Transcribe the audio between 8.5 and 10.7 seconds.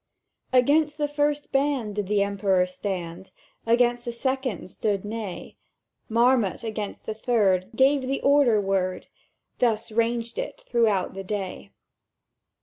word: —Thus raged it